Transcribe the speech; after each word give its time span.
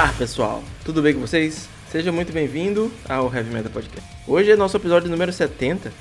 Olá 0.00 0.14
pessoal, 0.16 0.64
tudo 0.82 1.02
bem 1.02 1.12
com 1.12 1.20
vocês? 1.20 1.68
Seja 1.92 2.10
muito 2.10 2.32
bem-vindo 2.32 2.90
ao 3.06 3.26
Heavy 3.26 3.52
Metal 3.52 3.70
Podcast. 3.70 4.10
Hoje 4.26 4.50
é 4.50 4.56
nosso 4.56 4.74
episódio 4.78 5.10
número 5.10 5.30
70 5.30 5.92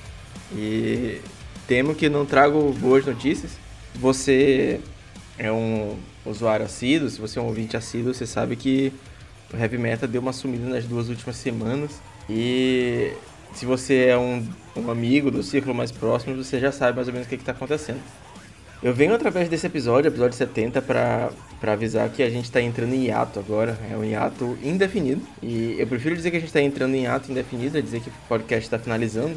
e 0.56 1.20
temo 1.68 1.94
que 1.94 2.08
não 2.08 2.26
trago 2.26 2.72
boas 2.80 3.06
notícias. 3.06 3.58
Você 3.96 4.80
é 5.38 5.52
um 5.52 6.00
usuário 6.26 6.66
assíduo, 6.66 7.10
se 7.10 7.20
você 7.20 7.40
é 7.40 7.42
um 7.42 7.48
ouvinte 7.48 7.76
assíduo, 7.76 8.14
você 8.14 8.26
sabe 8.26 8.56
que 8.56 8.94
o 9.54 9.58
Heavy 9.58 9.78
Metal 9.78 10.08
deu 10.08 10.22
uma 10.22 10.32
sumida 10.32 10.66
nas 10.66 10.86
duas 10.86 11.10
últimas 11.10 11.36
semanas 11.36 12.02
e 12.30 13.12
se 13.54 13.66
você 13.66 14.06
é 14.06 14.18
um, 14.18 14.48
um 14.78 14.90
amigo 14.90 15.30
do 15.30 15.44
círculo 15.44 15.76
mais 15.76 15.92
próximo, 15.92 16.42
você 16.42 16.58
já 16.58 16.72
sabe 16.72 16.96
mais 16.96 17.10
ou 17.10 17.14
menos 17.14 17.28
o 17.28 17.30
que 17.30 17.36
está 17.36 17.52
acontecendo. 17.52 18.00
Eu 18.82 18.94
venho 18.94 19.14
através 19.14 19.50
desse 19.50 19.68
episódio, 19.68 20.08
episódio 20.08 20.38
70, 20.38 20.82
para 20.82 21.32
avisar 21.64 22.10
que 22.10 22.24
a 22.24 22.30
gente 22.30 22.46
está 22.46 22.62
entrando 22.62 22.94
em 22.94 23.08
hiato 23.08 23.38
agora. 23.38 23.78
É 23.92 23.98
um 23.98 24.06
hiato 24.06 24.58
indefinido. 24.64 25.22
E 25.44 25.76
eu 25.78 25.86
prefiro 25.86 26.16
dizer 26.16 26.32
que 26.32 26.38
a 26.38 26.40
gente 26.40 26.48
está 26.48 26.62
entrando 26.62 26.96
em 26.96 27.04
hiato 27.04 27.30
indefinido, 27.30 27.78
é 27.78 27.82
dizer 27.82 28.00
que 28.00 28.10
o 28.10 28.14
podcast 28.30 28.66
está 28.66 28.80
finalizando. 28.80 29.36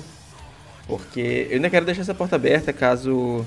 Porque 0.87 1.49
eu 1.51 1.57
ainda 1.57 1.69
quero 1.69 1.85
deixar 1.85 2.03
essa 2.03 2.15
porta 2.15 2.37
aberta 2.37 2.73
caso 2.73 3.45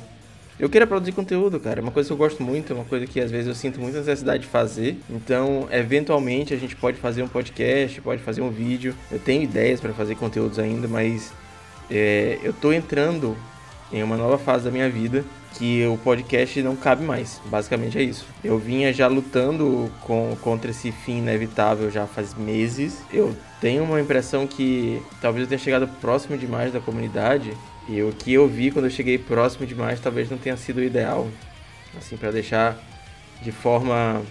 eu 0.58 0.70
queira 0.70 0.88
produzir 0.88 1.12
conteúdo, 1.12 1.60
cara. 1.60 1.80
É 1.80 1.82
uma 1.82 1.92
coisa 1.92 2.08
que 2.08 2.14
eu 2.14 2.18
gosto 2.18 2.42
muito, 2.42 2.72
é 2.72 2.76
uma 2.76 2.86
coisa 2.86 3.06
que 3.06 3.20
às 3.20 3.30
vezes 3.30 3.48
eu 3.48 3.56
sinto 3.56 3.80
muita 3.80 4.00
necessidade 4.00 4.44
de 4.44 4.50
fazer. 4.50 4.98
Então, 5.10 5.68
eventualmente, 5.70 6.54
a 6.54 6.58
gente 6.58 6.76
pode 6.76 6.98
fazer 6.98 7.24
um 7.24 7.28
podcast, 7.28 8.00
pode 8.02 8.22
fazer 8.22 8.42
um 8.42 8.50
vídeo. 8.50 8.96
Eu 9.10 9.20
tenho 9.20 9.44
ideias 9.44 9.82
para 9.82 9.94
fazer 9.94 10.16
conteúdos 10.16 10.58
ainda, 10.58 10.88
mas 10.88 11.34
é, 11.90 12.40
eu 12.42 12.54
tô 12.54 12.72
entrando 12.72 13.36
em 13.96 14.04
uma 14.04 14.18
nova 14.18 14.38
fase 14.38 14.66
da 14.66 14.72
minha 14.72 14.90
vida 14.90 15.24
que 15.58 15.86
o 15.88 15.98
podcast 15.98 16.62
não 16.62 16.76
cabe 16.76 17.06
mais. 17.06 17.42
Basicamente 17.46 17.98
é 17.98 18.04
isso. 18.04 18.26
Eu 18.44 18.60
vinha 18.60 18.92
já 18.92 19.08
lutando 19.08 19.90
com, 20.02 20.36
contra 20.42 20.70
esse 20.70 20.92
fim 20.92 21.20
inevitável 21.20 21.90
já 21.90 22.06
faz 22.06 22.34
meses. 22.34 23.02
Eu 23.12 23.34
tenho 23.62 23.86
uma 23.86 24.02
impressão 24.02 24.46
que 24.46 25.02
talvez 25.22 25.44
eu 25.44 25.48
tenha 25.48 25.60
chegado 25.60 25.88
próximo 26.02 26.38
demais 26.38 26.74
da 26.74 26.82
comunidade. 26.82 27.54
E 27.88 28.02
o 28.02 28.12
que 28.12 28.34
eu 28.34 28.50
vi 28.50 28.70
quando 28.70 28.86
eu 28.86 28.92
cheguei 28.92 29.18
próximo 29.18 29.66
demais 29.66 30.00
talvez 30.02 30.30
não 30.30 30.38
tenha 30.38 30.58
sido 30.58 30.80
o 30.80 30.84
ideal. 30.84 31.30
Assim, 31.98 32.18
para 32.18 32.32
deixar 32.32 32.78
de 33.42 33.54
forma 33.54 34.22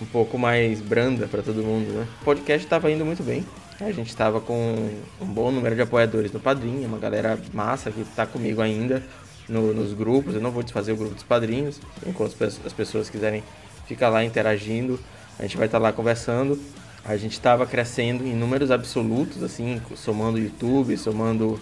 um 0.00 0.06
pouco 0.06 0.38
mais 0.38 0.80
branda 0.80 1.26
para 1.26 1.42
todo 1.42 1.62
mundo, 1.62 1.92
né? 1.92 2.06
O 2.22 2.24
podcast 2.24 2.64
estava 2.64 2.90
indo 2.90 3.04
muito 3.04 3.22
bem. 3.22 3.44
A 3.80 3.90
gente 3.92 4.08
estava 4.08 4.42
com 4.42 4.90
um 5.18 5.24
bom 5.24 5.50
número 5.50 5.74
de 5.74 5.80
apoiadores 5.80 6.30
no 6.32 6.38
Padrinho, 6.38 6.86
uma 6.86 6.98
galera 6.98 7.38
massa 7.50 7.90
que 7.90 8.02
está 8.02 8.26
comigo 8.26 8.60
ainda 8.60 9.02
no, 9.48 9.72
nos 9.72 9.94
grupos. 9.94 10.34
Eu 10.34 10.40
não 10.42 10.50
vou 10.50 10.62
desfazer 10.62 10.92
o 10.92 10.96
grupo 10.96 11.14
dos 11.14 11.22
padrinhos, 11.22 11.80
enquanto 12.06 12.36
as 12.44 12.72
pessoas 12.74 13.08
quiserem 13.08 13.42
ficar 13.86 14.10
lá 14.10 14.22
interagindo, 14.22 15.00
a 15.38 15.42
gente 15.42 15.56
vai 15.56 15.64
estar 15.64 15.78
tá 15.78 15.82
lá 15.82 15.92
conversando. 15.94 16.60
A 17.02 17.16
gente 17.16 17.32
estava 17.32 17.64
crescendo 17.66 18.22
em 18.26 18.34
números 18.34 18.70
absolutos, 18.70 19.42
assim, 19.42 19.80
somando 19.96 20.36
o 20.36 20.40
YouTube, 20.42 20.94
somando 20.98 21.58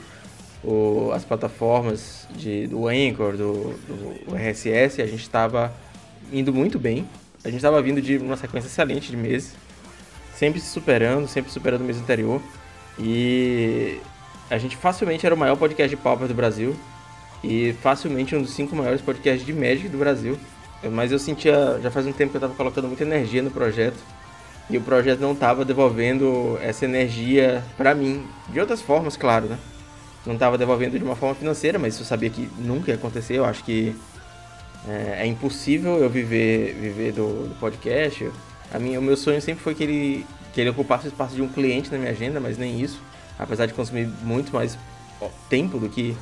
o, 0.65 1.13
as 1.13 1.25
plataformas 1.25 2.27
de, 2.37 2.67
do 2.67 2.89
Anchor, 2.89 3.37
do, 3.37 3.75
do 4.27 4.35
RSS, 4.35 5.01
a 5.01 5.07
gente 5.07 5.23
estava 5.23 5.73
indo 6.33 6.53
muito 6.53 6.81
bem. 6.81 7.07
A 7.45 7.49
gente 7.49 7.59
estava 7.59 7.81
vindo 7.81 8.03
de 8.03 8.19
uma 8.19 8.37
sequência 8.37 8.67
excelente 8.67 9.13
de 9.13 9.17
meses, 9.17 9.55
sempre 10.39 10.61
se 10.61 10.69
superando, 10.69 11.27
sempre 11.27 11.51
superando 11.51 11.81
o 11.81 11.85
mês 11.85 11.99
anterior. 11.99 12.41
E 12.99 14.01
a 14.49 14.57
gente 14.57 14.77
facilmente 14.77 15.27
era 15.27 15.35
o 15.35 15.39
maior 15.39 15.57
podcast 15.57 15.95
de 15.95 16.01
Pauper 16.01 16.29
do 16.29 16.35
Brasil 16.35 16.77
e 17.43 17.75
facilmente 17.83 18.35
um 18.37 18.43
dos 18.43 18.51
cinco 18.51 18.75
maiores 18.75 19.01
podcasts 19.01 19.45
de 19.45 19.53
Magic 19.53 19.89
do 19.89 19.99
Brasil. 19.99 20.39
Mas 20.93 21.11
eu 21.11 21.19
sentia, 21.19 21.81
já 21.83 21.91
faz 21.91 22.07
um 22.07 22.13
tempo 22.13 22.31
que 22.31 22.37
eu 22.37 22.41
estava 22.41 22.55
colocando 22.55 22.87
muita 22.87 23.03
energia 23.03 23.43
no 23.43 23.51
projeto 23.51 23.99
e 24.71 24.77
o 24.77 24.81
projeto 24.81 25.19
não 25.21 25.33
estava 25.33 25.65
devolvendo 25.65 26.59
essa 26.63 26.85
energia 26.85 27.65
para 27.77 27.95
mim, 27.95 28.25
de 28.49 28.61
outras 28.61 28.81
formas, 28.81 29.17
claro, 29.17 29.47
né? 29.47 29.59
Não 30.25 30.35
estava 30.35 30.57
devolvendo 30.57 30.99
de 30.99 31.05
uma 31.05 31.17
forma 31.17 31.35
financeira, 31.35 31.79
mas 31.79 31.99
eu 31.99 32.05
sabia 32.05 32.31
que 32.31 32.49
nunca 32.59 32.91
ia 32.91 32.97
acontecer. 32.97 33.35
Eu 33.35 33.45
acho 33.45 33.65
que 33.65 33.97
é, 34.87 35.23
é 35.23 35.27
impossível 35.27 35.99
eu 35.99 36.09
viver, 36.09 36.75
viver 36.75 37.13
do, 37.13 37.49
do, 37.49 37.55
podcast. 37.59 38.31
A 38.73 38.79
minha, 38.79 38.99
o 38.99 39.03
meu 39.03 39.17
sonho 39.17 39.41
sempre 39.41 39.63
foi 39.63 39.75
que 39.75 39.83
ele, 39.83 40.27
que 40.53 40.61
ele 40.61 40.71
ocupasse 40.71 41.07
o 41.07 41.09
espaço 41.09 41.35
de 41.35 41.43
um 41.43 41.49
cliente 41.49 41.91
na 41.91 41.99
minha 41.99 42.11
agenda, 42.11 42.39
mas 42.39 42.59
nem 42.59 42.81
isso. 42.81 43.01
Apesar 43.39 43.67
de 43.67 43.75
consumir 43.75 44.07
muito 44.23 44.53
mais 44.53 44.77
tempo 45.49 45.79
do 45.79 45.89
que 45.89 46.17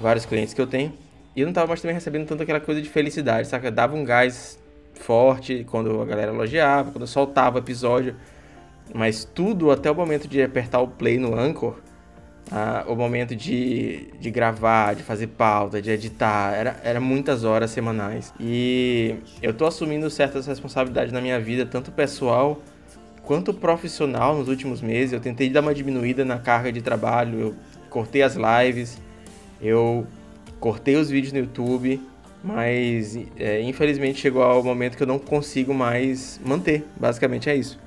vários 0.00 0.24
clientes 0.26 0.54
que 0.54 0.60
eu 0.60 0.66
tenho. 0.66 0.92
E 1.34 1.40
eu 1.40 1.46
não 1.46 1.50
estava 1.50 1.68
mais 1.68 1.80
também 1.80 1.94
recebendo 1.94 2.26
tanto 2.26 2.42
aquela 2.42 2.60
coisa 2.60 2.82
de 2.82 2.88
felicidade, 2.88 3.48
saca? 3.48 3.70
Dava 3.70 3.94
um 3.94 4.04
gás 4.04 4.58
forte 4.94 5.64
quando 5.70 6.00
a 6.02 6.04
galera 6.04 6.32
elogiava, 6.32 6.90
quando 6.90 7.02
eu 7.02 7.06
soltava 7.06 7.56
o 7.56 7.58
episódio. 7.60 8.16
Mas 8.92 9.24
tudo 9.24 9.70
até 9.70 9.90
o 9.90 9.94
momento 9.94 10.26
de 10.26 10.42
apertar 10.42 10.80
o 10.80 10.88
play 10.88 11.18
no 11.18 11.38
Anchor, 11.38 11.76
ah, 12.50 12.84
o 12.88 12.94
momento 12.96 13.34
de, 13.34 14.08
de 14.20 14.30
gravar, 14.30 14.94
de 14.94 15.02
fazer 15.02 15.28
pauta, 15.28 15.80
de 15.80 15.90
editar, 15.90 16.52
era, 16.54 16.80
era 16.82 17.00
muitas 17.00 17.44
horas 17.44 17.70
semanais. 17.70 18.32
E 18.40 19.16
eu 19.42 19.54
tô 19.54 19.66
assumindo 19.66 20.08
certas 20.10 20.46
responsabilidades 20.46 21.12
na 21.12 21.20
minha 21.20 21.40
vida, 21.40 21.64
tanto 21.64 21.92
pessoal 21.92 22.60
quanto 23.22 23.54
profissional 23.54 24.36
nos 24.36 24.48
últimos 24.48 24.80
meses. 24.80 25.12
Eu 25.12 25.20
tentei 25.20 25.48
dar 25.48 25.60
uma 25.60 25.74
diminuída 25.74 26.24
na 26.24 26.38
carga 26.38 26.72
de 26.72 26.82
trabalho, 26.82 27.40
eu 27.40 27.54
cortei 27.88 28.22
as 28.22 28.36
lives, 28.36 28.98
eu 29.60 30.06
cortei 30.58 30.96
os 30.96 31.08
vídeos 31.08 31.32
no 31.32 31.38
YouTube, 31.38 32.00
mas 32.42 33.18
é, 33.38 33.60
infelizmente 33.62 34.18
chegou 34.18 34.42
ao 34.42 34.62
momento 34.62 34.96
que 34.96 35.02
eu 35.02 35.06
não 35.06 35.18
consigo 35.18 35.72
mais 35.72 36.40
manter. 36.44 36.84
Basicamente 36.98 37.48
é 37.48 37.54
isso. 37.54 37.78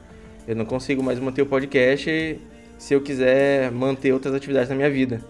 Eu 0.48 0.56
não 0.56 0.66
consigo 0.66 1.04
mais 1.04 1.20
manter 1.20 1.42
o 1.42 1.46
podcast 1.46 2.40
se 2.84 2.94
eu 2.94 3.00
quiser 3.00 3.72
manter 3.72 4.12
outras 4.12 4.36
atividades 4.36 4.68
na 4.68 4.76
minha 4.76 4.90
vida. 4.90 5.22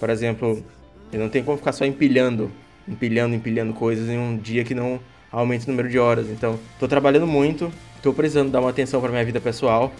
Por 0.00 0.08
exemplo, 0.08 0.64
eu 1.12 1.20
não 1.20 1.28
tenho 1.28 1.44
como 1.44 1.58
ficar 1.58 1.72
só 1.72 1.84
empilhando, 1.84 2.50
empilhando, 2.88 3.34
empilhando 3.34 3.74
coisas 3.74 4.08
em 4.08 4.16
um 4.16 4.38
dia 4.38 4.64
que 4.64 4.74
não 4.74 4.98
aumente 5.30 5.66
o 5.66 5.70
número 5.70 5.90
de 5.90 5.98
horas. 5.98 6.30
Então, 6.30 6.58
estou 6.72 6.88
trabalhando 6.88 7.26
muito, 7.26 7.70
estou 7.96 8.14
precisando 8.14 8.50
dar 8.50 8.60
uma 8.60 8.70
atenção 8.70 8.98
para 8.98 9.10
minha 9.10 9.24
vida 9.26 9.38
pessoal. 9.38 9.92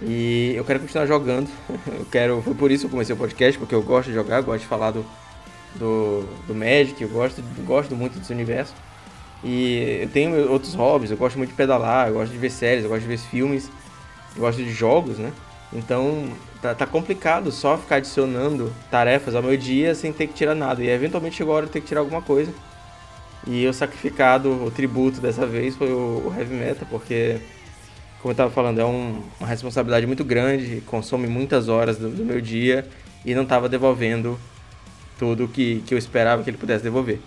E 0.00 0.52
eu 0.54 0.64
quero 0.64 0.78
continuar 0.78 1.04
jogando. 1.04 1.50
Eu 1.98 2.06
quero, 2.06 2.40
foi 2.42 2.54
por 2.54 2.70
isso 2.70 2.82
que 2.82 2.86
eu 2.86 2.90
comecei 2.90 3.14
o 3.14 3.18
podcast, 3.18 3.58
porque 3.58 3.74
eu 3.74 3.82
gosto 3.82 4.08
de 4.08 4.14
jogar, 4.14 4.40
gosto 4.40 4.60
de 4.60 4.68
falar 4.68 4.92
do, 4.92 5.04
do, 5.74 6.24
do 6.46 6.54
Magic, 6.54 7.02
eu 7.02 7.08
gosto, 7.08 7.42
gosto 7.66 7.94
muito 7.96 8.18
desse 8.18 8.32
universo. 8.32 8.72
E 9.42 9.98
eu 10.02 10.08
tenho 10.08 10.50
outros 10.50 10.74
hobbies, 10.74 11.10
eu 11.10 11.16
gosto 11.16 11.36
muito 11.36 11.50
de 11.50 11.56
pedalar, 11.56 12.08
eu 12.08 12.14
gosto 12.14 12.30
de 12.30 12.38
ver 12.38 12.50
séries, 12.50 12.84
eu 12.84 12.88
gosto 12.88 13.02
de 13.02 13.08
ver 13.08 13.18
filmes, 13.18 13.68
eu 14.36 14.40
gosto 14.40 14.62
de 14.62 14.70
jogos, 14.70 15.18
né? 15.18 15.32
Então 15.72 16.28
tá, 16.60 16.74
tá 16.74 16.86
complicado 16.86 17.52
só 17.52 17.78
ficar 17.78 17.96
adicionando 17.96 18.72
tarefas 18.90 19.34
ao 19.34 19.42
meu 19.42 19.56
dia 19.56 19.94
sem 19.94 20.12
ter 20.12 20.26
que 20.26 20.34
tirar 20.34 20.54
nada. 20.54 20.82
E 20.82 20.88
eventualmente 20.88 21.36
chegou 21.36 21.54
a 21.54 21.58
hora 21.58 21.66
de 21.66 21.72
ter 21.72 21.80
que 21.80 21.86
tirar 21.86 22.00
alguma 22.00 22.22
coisa. 22.22 22.52
E 23.46 23.66
o 23.66 23.72
sacrificado, 23.72 24.64
o 24.64 24.70
tributo 24.70 25.20
dessa 25.20 25.46
vez 25.46 25.76
foi 25.76 25.90
o, 25.90 26.28
o 26.28 26.34
Heavy 26.36 26.54
Metal, 26.54 26.86
porque 26.90 27.40
como 28.20 28.30
eu 28.30 28.32
estava 28.32 28.50
falando, 28.50 28.80
é 28.80 28.84
um, 28.84 29.22
uma 29.38 29.48
responsabilidade 29.48 30.06
muito 30.06 30.22
grande, 30.24 30.82
consome 30.86 31.26
muitas 31.26 31.68
horas 31.68 31.96
do, 31.96 32.10
do 32.10 32.24
meu 32.24 32.40
dia 32.40 32.86
e 33.24 33.34
não 33.34 33.44
estava 33.44 33.66
devolvendo 33.66 34.38
tudo 35.18 35.48
que, 35.48 35.82
que 35.86 35.94
eu 35.94 35.98
esperava 35.98 36.42
que 36.42 36.50
ele 36.50 36.58
pudesse 36.58 36.84
devolver. 36.84 37.18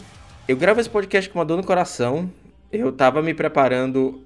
Eu 0.47 0.55
gravo 0.57 0.79
esse 0.79 0.89
podcast 0.89 1.29
com 1.29 1.39
uma 1.39 1.45
dor 1.45 1.57
no 1.57 1.63
coração. 1.63 2.29
Eu 2.71 2.89
estava 2.89 3.21
me 3.21 3.33
preparando, 3.33 4.23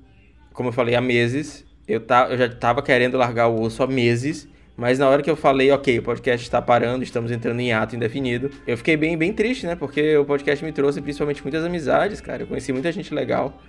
como 0.52 0.70
eu 0.70 0.74
falei, 0.74 0.96
há 0.96 1.02
meses. 1.02 1.66
Eu, 1.88 2.00
tá, 2.00 2.28
eu 2.30 2.38
já 2.38 2.46
estava 2.48 2.82
querendo 2.82 3.18
largar 3.18 3.48
o 3.48 3.62
osso 3.62 3.82
há 3.84 3.88
meses. 3.88 4.48
Mas 4.76 5.00
na 5.00 5.10
hora 5.10 5.24
que 5.24 5.30
eu 5.30 5.36
falei, 5.36 5.72
ok, 5.72 5.98
o 5.98 6.04
podcast 6.04 6.46
está 6.46 6.62
parando, 6.62 7.04
estamos 7.04 7.32
entrando 7.32 7.60
em 7.60 7.74
ato 7.74 7.96
indefinido, 7.96 8.52
eu 8.68 8.78
fiquei 8.78 8.96
bem, 8.96 9.18
bem 9.18 9.34
triste, 9.34 9.66
né? 9.66 9.76
Porque 9.76 10.16
o 10.18 10.24
podcast 10.24 10.64
me 10.64 10.72
trouxe 10.72 11.02
principalmente 11.02 11.42
muitas 11.42 11.66
amizades, 11.66 12.22
cara. 12.22 12.44
Eu 12.44 12.48
conheci 12.48 12.72
muita 12.72 12.92
gente 12.92 13.12
legal 13.12 13.60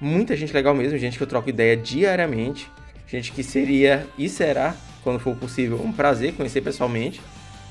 muita 0.00 0.36
gente 0.36 0.52
legal 0.52 0.74
mesmo, 0.74 0.98
gente 0.98 1.16
que 1.16 1.22
eu 1.22 1.26
troco 1.26 1.48
ideia 1.48 1.76
diariamente, 1.76 2.70
gente 3.06 3.32
que 3.32 3.42
seria 3.42 4.06
e 4.16 4.28
será, 4.28 4.76
quando 5.02 5.18
for 5.18 5.34
possível, 5.36 5.80
um 5.82 5.92
prazer 5.92 6.34
conhecer 6.34 6.60
pessoalmente, 6.60 7.20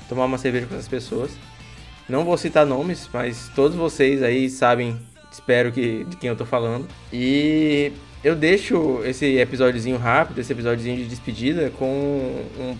tomar 0.08 0.24
uma 0.24 0.38
cerveja 0.38 0.66
com 0.66 0.74
essas 0.74 0.88
pessoas. 0.88 1.32
Não 2.08 2.24
vou 2.24 2.36
citar 2.38 2.64
nomes, 2.64 3.08
mas 3.12 3.50
todos 3.54 3.76
vocês 3.76 4.22
aí 4.22 4.48
sabem, 4.48 4.98
espero 5.30 5.70
que 5.70 6.04
de 6.04 6.16
quem 6.16 6.28
eu 6.28 6.36
tô 6.36 6.46
falando. 6.46 6.86
E 7.12 7.92
eu 8.22 8.34
deixo 8.34 9.00
esse 9.04 9.36
episódiozinho 9.38 9.96
rápido, 9.96 10.40
esse 10.40 10.52
episódiozinho 10.52 10.96
de 10.96 11.06
despedida 11.06 11.70
com 11.70 11.86
um 12.58 12.76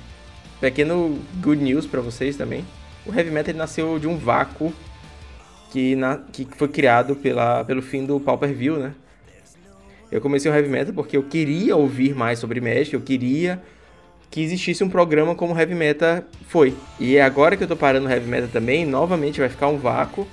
pequeno 0.61 1.19
good 1.41 1.63
news 1.63 1.87
para 1.87 2.01
vocês 2.01 2.37
também. 2.37 2.65
O 3.07 3.15
heavy 3.15 3.31
metal 3.31 3.55
nasceu 3.55 3.99
de 3.99 4.07
um 4.07 4.17
vácuo 4.17 4.73
que, 5.71 5.95
na, 5.95 6.19
que 6.33 6.47
foi 6.57 6.69
criado 6.69 7.15
pela, 7.17 7.65
pelo 7.65 7.83
fim 7.83 8.05
do 8.05 8.19
Pauper 8.19 8.53
View, 8.53 8.79
né? 8.79 8.95
Eu 10.11 10.21
comecei 10.23 10.51
o 10.51 10.55
Heavy 10.55 10.71
Metal 10.71 10.95
porque 10.95 11.17
eu 11.17 11.23
queria 11.23 11.77
ouvir 11.77 12.15
mais 12.15 12.39
sobre 12.39 12.61
Magic, 12.61 12.95
eu 12.95 13.01
queria 13.01 13.61
que 14.31 14.43
existisse 14.43 14.83
um 14.83 14.89
programa 14.89 15.35
como 15.35 15.55
o 15.55 15.59
Heavy 15.59 15.75
Metal 15.75 16.23
foi. 16.47 16.75
E 16.99 17.21
agora 17.21 17.57
que 17.57 17.65
eu 17.65 17.69
tô 17.69 17.77
parando 17.77 18.07
o 18.07 18.11
Heavy 18.11 18.27
Metal 18.27 18.49
também, 18.49 18.87
novamente 18.87 19.41
vai 19.41 19.51
ficar 19.51 19.69
um 19.69 19.77
vácuo, 19.77 20.27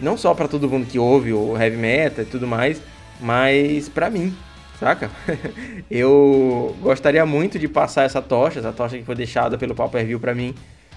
não 0.00 0.16
só 0.16 0.34
para 0.34 0.48
todo 0.48 0.68
mundo 0.68 0.86
que 0.86 0.98
ouve 0.98 1.32
o 1.32 1.56
Heavy 1.56 1.76
Metal 1.76 2.24
e 2.24 2.26
tudo 2.26 2.46
mais, 2.46 2.82
mas 3.20 3.88
para 3.88 4.10
mim. 4.10 4.34
saca? 4.78 5.10
eu 5.90 6.76
gostaria 6.80 7.24
muito 7.24 7.58
de 7.58 7.68
passar 7.68 8.04
essa 8.04 8.20
tocha, 8.20 8.58
essa 8.58 8.72
tocha 8.72 8.98
que 8.98 9.04
foi 9.04 9.14
deixada 9.14 9.56
pelo 9.56 9.74
Pauper 9.74 10.04
View 10.04 10.20
pra 10.20 10.34
mim. 10.34 10.54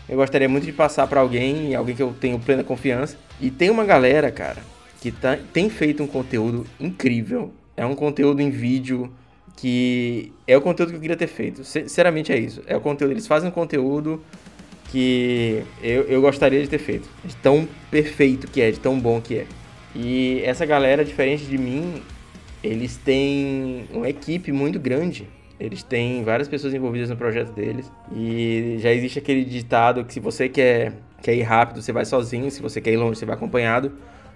Eu 0.09 0.17
gostaria 0.17 0.47
muito 0.47 0.65
de 0.65 0.71
passar 0.71 1.05
para 1.07 1.19
alguém, 1.19 1.75
alguém 1.75 1.95
que 1.95 2.01
eu 2.01 2.13
tenho 2.19 2.39
plena 2.39 2.63
confiança. 2.63 3.17
E 3.41 3.51
tem 3.51 3.69
uma 3.69 3.83
galera, 3.83 4.31
cara, 4.31 4.61
que 5.01 5.11
tá, 5.11 5.37
tem 5.51 5.69
feito 5.69 6.01
um 6.01 6.07
conteúdo 6.07 6.65
incrível. 6.79 7.51
É 7.75 7.85
um 7.85 7.93
conteúdo 7.93 8.41
em 8.41 8.49
vídeo 8.49 9.11
que 9.57 10.31
é 10.47 10.55
o 10.55 10.61
conteúdo 10.61 10.91
que 10.91 10.95
eu 10.95 11.01
queria 11.01 11.17
ter 11.17 11.27
feito. 11.27 11.63
Sinceramente 11.63 12.31
é 12.31 12.37
isso. 12.37 12.61
É 12.67 12.77
o 12.77 12.81
conteúdo. 12.81 13.11
Eles 13.11 13.27
fazem 13.27 13.49
um 13.49 13.51
conteúdo 13.51 14.23
que 14.89 15.63
eu, 15.81 16.03
eu 16.03 16.21
gostaria 16.21 16.61
de 16.61 16.69
ter 16.69 16.77
feito. 16.77 17.09
De 17.25 17.35
tão 17.35 17.67
perfeito 17.91 18.47
que 18.47 18.61
é, 18.61 18.71
de 18.71 18.79
tão 18.79 18.97
bom 18.99 19.19
que 19.19 19.39
é. 19.39 19.47
E 19.99 20.43
essa 20.43 20.63
galera, 20.63 21.03
diferente 21.03 21.45
de 21.45 21.57
mim, 21.57 22.03
eles 22.63 22.97
têm 22.97 23.87
uma 23.91 24.07
equipe 24.07 24.51
muito 24.51 24.79
grande. 24.79 25.27
Eles 25.59 25.81
têm 25.81 26.23
várias 26.23 26.47
pessoas 26.47 26.71
envolvidas 26.71 27.09
no 27.09 27.17
projeto 27.17 27.51
deles. 27.51 27.91
E 28.15 28.77
já 28.79 28.91
existe 28.91 29.17
aquele 29.17 29.43
ditado 29.43 30.05
que 30.05 30.13
se 30.13 30.19
você 30.19 30.47
quer, 30.47 30.93
quer 31.23 31.33
ir 31.33 31.41
rápido, 31.41 31.81
você 31.81 31.91
vai 31.91 32.05
sozinho. 32.05 32.51
Se 32.51 32.61
você 32.61 32.79
quer 32.79 32.91
ir 32.91 32.97
longe, 32.97 33.17
você 33.17 33.25
vai 33.25 33.35
acompanhado. 33.35 33.91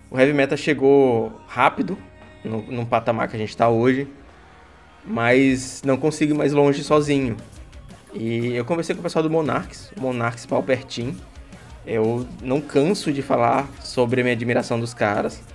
O 0.09 0.19
Heavy 0.19 0.33
Metal 0.33 0.57
chegou 0.57 1.31
rápido 1.45 1.95
no, 2.43 2.63
num 2.63 2.83
patamar 2.83 3.27
que 3.27 3.35
a 3.35 3.39
gente 3.39 3.49
está 3.49 3.69
hoje. 3.69 4.07
Mas 5.05 5.83
não 5.85 5.95
consigo 5.95 6.33
ir 6.33 6.37
mais 6.37 6.53
longe 6.53 6.83
sozinho. 6.83 7.37
E 8.15 8.55
eu 8.55 8.65
conversei 8.65 8.95
com 8.95 8.99
o 9.01 9.03
pessoal 9.03 9.21
do 9.21 9.29
Monarchs, 9.29 9.93
Monarchs 9.95 10.47
Palpertin. 10.47 11.15
Eu 11.85 12.27
não 12.41 12.59
canso 12.59 13.13
de 13.13 13.21
falar 13.21 13.69
sobre 13.79 14.21
a 14.21 14.23
minha 14.23 14.33
admiração 14.33 14.79
dos 14.79 14.93
caras. 14.95 15.50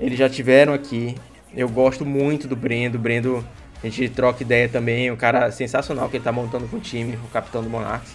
Eles 0.00 0.18
já 0.18 0.28
tiveram 0.28 0.72
aqui. 0.72 1.14
Eu 1.54 1.68
gosto 1.68 2.04
muito 2.04 2.46
do 2.46 2.54
Brendo. 2.54 2.98
Brendo, 2.98 3.44
a 3.82 3.86
gente 3.86 4.08
troca 4.10 4.42
ideia 4.42 4.68
também. 4.68 5.10
Um 5.10 5.16
cara 5.16 5.50
sensacional 5.50 6.08
que 6.08 6.16
ele 6.16 6.24
tá 6.24 6.32
montando 6.32 6.68
com 6.68 6.76
o 6.76 6.80
time, 6.80 7.16
o 7.16 7.28
capitão 7.28 7.62
do 7.62 7.70
Monarchs. 7.70 8.14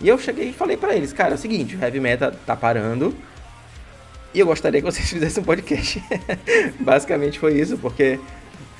E 0.00 0.08
eu 0.08 0.18
cheguei 0.18 0.48
e 0.48 0.52
falei 0.52 0.76
para 0.76 0.96
eles, 0.96 1.12
cara, 1.12 1.32
é 1.32 1.34
o 1.34 1.38
seguinte, 1.38 1.76
o 1.76 1.82
Heavy 1.82 2.00
Metal 2.00 2.32
tá 2.46 2.56
parando. 2.56 3.14
E 4.32 4.40
eu 4.40 4.46
gostaria 4.46 4.80
que 4.80 4.90
vocês 4.90 5.08
fizessem 5.10 5.42
um 5.42 5.46
podcast. 5.46 6.02
Basicamente 6.80 7.38
foi 7.38 7.58
isso, 7.60 7.76
porque 7.76 8.18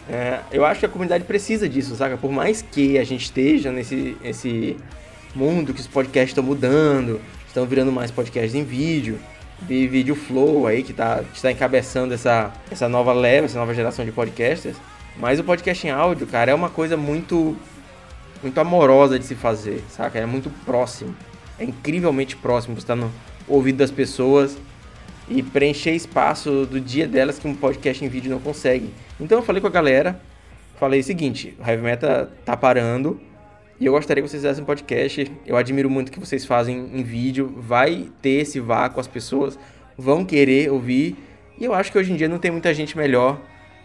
é, 0.08 0.40
eu 0.50 0.64
acho 0.64 0.80
que 0.80 0.86
a 0.86 0.88
comunidade 0.88 1.24
precisa 1.24 1.68
disso, 1.68 1.94
saca? 1.94 2.16
Por 2.16 2.32
mais 2.32 2.62
que 2.62 2.98
a 2.98 3.04
gente 3.04 3.24
esteja 3.24 3.70
nesse, 3.70 4.16
nesse 4.22 4.76
mundo 5.34 5.74
que 5.74 5.80
os 5.80 5.86
podcasts 5.86 6.30
estão 6.30 6.42
mudando, 6.42 7.20
estão 7.46 7.66
virando 7.66 7.92
mais 7.92 8.10
podcasts 8.10 8.54
em 8.54 8.64
vídeo, 8.64 9.18
e 9.68 9.86
vídeo 9.86 10.14
flow 10.14 10.66
aí 10.66 10.82
que 10.82 10.92
está 10.92 11.22
tá 11.40 11.52
encabeçando 11.52 12.14
essa, 12.14 12.52
essa 12.70 12.88
nova 12.88 13.12
leva, 13.12 13.46
essa 13.46 13.58
nova 13.58 13.74
geração 13.74 14.04
de 14.04 14.12
podcasters. 14.12 14.76
Mas 15.16 15.38
o 15.38 15.44
podcast 15.44 15.86
em 15.86 15.90
áudio, 15.90 16.26
cara, 16.26 16.50
é 16.50 16.54
uma 16.54 16.70
coisa 16.70 16.96
muito 16.96 17.56
muito 18.42 18.58
amorosa 18.58 19.18
de 19.18 19.24
se 19.26 19.34
fazer, 19.34 19.84
saca? 19.90 20.18
É 20.18 20.24
muito 20.24 20.50
próximo. 20.64 21.14
É 21.58 21.64
incrivelmente 21.64 22.36
próximo, 22.36 22.80
você 22.80 22.86
tá 22.86 22.96
no 22.96 23.12
ouvido 23.46 23.76
das 23.76 23.90
pessoas 23.90 24.56
e 25.28 25.42
preencher 25.42 25.92
espaço 25.92 26.66
do 26.66 26.80
dia 26.80 27.06
delas 27.06 27.38
que 27.38 27.46
um 27.46 27.54
podcast 27.54 28.02
em 28.04 28.08
vídeo 28.08 28.30
não 28.30 28.40
consegue. 28.40 28.90
Então 29.20 29.38
eu 29.38 29.44
falei 29.44 29.60
com 29.60 29.66
a 29.66 29.70
galera, 29.70 30.20
falei 30.78 31.00
o 31.00 31.04
seguinte, 31.04 31.54
o 31.58 31.68
Heavy 31.68 31.82
Metal 31.82 32.28
tá 32.44 32.56
parando 32.56 33.20
e 33.80 33.86
eu 33.86 33.92
gostaria 33.92 34.22
que 34.22 34.28
vocês 34.28 34.42
fizessem 34.42 34.62
um 34.62 34.66
podcast. 34.66 35.32
Eu 35.46 35.56
admiro 35.56 35.88
muito 35.88 36.10
o 36.10 36.12
que 36.12 36.20
vocês 36.20 36.44
fazem 36.44 36.90
em 36.92 37.02
vídeo, 37.02 37.52
vai 37.56 38.08
ter 38.20 38.42
esse 38.42 38.60
vácuo, 38.60 39.00
as 39.00 39.08
pessoas 39.08 39.58
vão 39.96 40.22
querer 40.22 40.70
ouvir. 40.70 41.16
E 41.58 41.64
eu 41.64 41.72
acho 41.72 41.90
que 41.90 41.96
hoje 41.96 42.12
em 42.12 42.16
dia 42.16 42.28
não 42.28 42.38
tem 42.38 42.50
muita 42.50 42.74
gente 42.74 42.96
melhor 42.96 43.40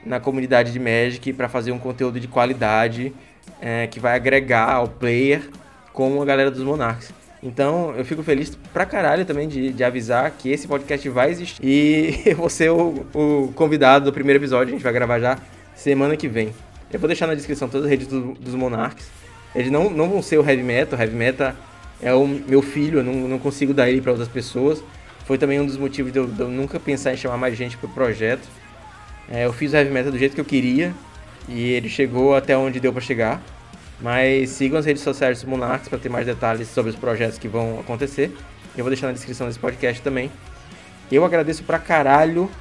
na 0.06 0.20
comunidade 0.20 0.74
de 0.74 0.80
Magic 0.80 1.32
para 1.32 1.48
fazer 1.48 1.72
um 1.72 1.80
conteúdo 1.80 2.20
de 2.20 2.28
qualidade 2.28 3.14
é, 3.62 3.88
que 3.88 3.98
vai 4.00 4.16
agregar 4.16 4.70
ao 4.70 4.90
player 4.90 5.50
como 5.94 6.22
a 6.22 6.26
galera 6.26 6.52
dos 6.52 6.62
Monarchs. 6.62 7.14
Então 7.42 7.94
eu 7.96 8.04
fico 8.04 8.22
feliz 8.22 8.58
pra 8.74 8.86
caralho 8.86 9.24
também 9.24 9.48
de, 9.48 9.72
de 9.72 9.84
avisar 9.84 10.30
que 10.32 10.50
esse 10.50 10.68
podcast 10.68 11.08
vai 11.08 11.30
existir. 11.30 11.64
E 11.64 12.22
eu 12.30 12.36
vou 12.36 12.50
ser 12.50 12.70
o, 12.70 13.06
o, 13.14 13.54
convidado 13.56 14.06
do 14.06 14.14
primeiro 14.14 14.40
episódio, 14.40 14.74
a 14.74 14.76
gente 14.76 14.84
vai 14.84 14.92
gravar 14.92 15.20
já 15.20 15.38
semana 15.74 16.18
que 16.18 16.28
vem. 16.28 16.54
Eu 16.92 17.00
vou 17.00 17.08
deixar 17.08 17.28
na 17.28 17.34
descrição 17.34 17.70
todas 17.70 17.86
as 17.86 17.90
redes 17.90 18.08
do, 18.08 18.34
dos 18.34 18.56
Monarchs. 18.56 19.25
Eles 19.56 19.72
não, 19.72 19.90
não 19.90 20.10
vão 20.10 20.22
ser 20.22 20.38
o 20.38 20.48
Heavy 20.48 20.64
Metal, 20.64 21.00
o 21.00 21.02
Heavy 21.02 21.16
Metal 21.16 21.54
é 22.02 22.14
o 22.14 22.28
meu 22.28 22.62
filho, 22.62 23.00
eu 23.00 23.04
não, 23.04 23.14
não 23.14 23.40
consigo 23.40 23.74
dar 23.74 23.90
ele 23.90 24.02
para 24.02 24.12
outras 24.12 24.28
pessoas. 24.28 24.84
Foi 25.26 25.38
também 25.38 25.60
um 25.60 25.66
dos 25.66 25.78
motivos 25.78 26.12
de 26.12 26.20
eu, 26.20 26.28
de 26.28 26.40
eu, 26.40 26.50
nunca 26.50 26.80
pensar 26.80 27.14
em 27.14 27.18
chamar 27.18 27.38
mais 27.38 27.58
gente 27.58 27.78
pro 27.78 27.88
projeto. 27.90 28.48
É, 29.32 29.46
eu 29.46 29.54
fiz 29.54 29.74
o 29.74 29.76
Heavy 29.76 29.92
Metal 29.92 30.12
do 30.12 30.20
jeito 30.20 30.36
que 30.36 30.42
eu 30.42 30.46
queria 30.46 30.94
e 31.48 31.72
ele 31.72 31.90
chegou 31.90 32.36
até 32.36 32.56
onde 32.56 32.80
deu 32.80 32.92
para 32.92 33.02
chegar. 33.02 33.42
Mas 34.00 34.50
sigam 34.50 34.78
as 34.78 34.86
redes 34.86 35.02
sociais 35.02 35.42
do 35.42 35.50
Monarchs 35.50 35.88
para 35.88 35.98
ter 35.98 36.10
mais 36.10 36.26
detalhes 36.26 36.68
sobre 36.68 36.92
os 36.92 36.98
projetos 36.98 37.38
que 37.38 37.48
vão 37.48 37.80
acontecer. 37.80 38.36
Eu 38.78 38.84
vou 38.84 38.90
deixar 38.92 39.08
na 39.08 39.14
descrição 39.14 39.48
desse 39.48 39.58
podcast 39.58 40.02
também. 40.02 40.30
Eu 41.10 41.24
agradeço 41.24 41.64
pra 41.64 41.80
caralho, 41.80 42.52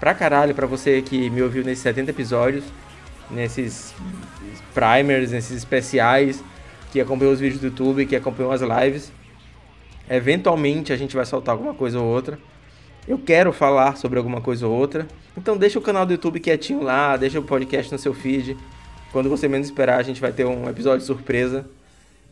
pra 0.00 0.12
caralho 0.12 0.54
pra 0.54 0.66
você 0.66 1.00
que 1.00 1.30
me 1.30 1.42
ouviu 1.42 1.62
nesses 1.62 1.82
70 1.82 2.10
episódios, 2.10 2.64
nesses 3.30 3.94
primers, 4.72 5.30
nesses 5.30 5.56
especiais, 5.56 6.42
que 6.92 7.00
acompanhou 7.00 7.32
os 7.32 7.40
vídeos 7.40 7.60
do 7.60 7.66
YouTube, 7.66 8.06
que 8.06 8.16
acompanhou 8.16 8.52
as 8.52 8.60
lives. 8.60 9.12
Eventualmente 10.08 10.92
a 10.92 10.96
gente 10.96 11.16
vai 11.16 11.24
soltar 11.24 11.54
alguma 11.54 11.74
coisa 11.74 11.98
ou 11.98 12.06
outra. 12.06 12.38
Eu 13.06 13.18
quero 13.18 13.52
falar 13.52 13.96
sobre 13.96 14.18
alguma 14.18 14.40
coisa 14.40 14.66
ou 14.66 14.74
outra. 14.74 15.06
Então 15.36 15.56
deixa 15.56 15.78
o 15.78 15.82
canal 15.82 16.06
do 16.06 16.12
YouTube 16.12 16.40
quietinho 16.40 16.82
lá, 16.82 17.16
deixa 17.16 17.38
o 17.38 17.42
podcast 17.42 17.92
no 17.92 17.98
seu 17.98 18.14
feed. 18.14 18.56
Quando 19.12 19.28
você 19.28 19.46
menos 19.46 19.66
esperar, 19.66 19.98
a 19.98 20.02
gente 20.02 20.20
vai 20.20 20.32
ter 20.32 20.44
um 20.44 20.68
episódio 20.68 21.04
surpresa. 21.04 21.66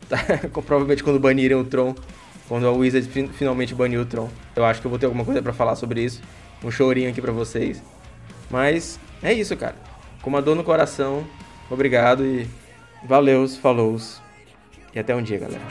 Tá? 0.09 0.17
Provavelmente 0.51 1.01
quando 1.01 1.17
banirem 1.17 1.55
o 1.55 1.63
Tron. 1.63 1.95
Quando 2.49 2.67
a 2.67 2.71
Wizard 2.71 3.07
finalmente 3.31 3.73
baniu 3.73 4.01
o 4.01 4.05
Tron. 4.05 4.29
Eu 4.53 4.65
acho 4.65 4.81
que 4.81 4.87
eu 4.87 4.89
vou 4.89 4.99
ter 4.99 5.05
alguma 5.05 5.23
coisa 5.23 5.41
para 5.41 5.53
falar 5.53 5.77
sobre 5.77 6.03
isso. 6.03 6.21
Um 6.61 6.69
chorinho 6.69 7.09
aqui 7.09 7.21
para 7.21 7.31
vocês. 7.31 7.81
Mas 8.51 8.99
é 9.21 9.31
isso, 9.31 9.55
cara 9.55 9.92
com 10.23 10.29
uma 10.29 10.41
dor 10.41 10.55
no 10.55 10.63
coração. 10.63 11.23
Obrigado 11.69 12.25
e 12.25 12.47
valeus, 13.03 13.55
falou 13.55 13.97
e 14.95 14.99
até 14.99 15.15
um 15.15 15.21
dia, 15.21 15.39
galera. 15.39 15.61